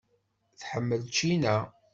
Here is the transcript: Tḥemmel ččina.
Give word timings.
Tḥemmel 0.59 1.01
ččina. 1.09 1.57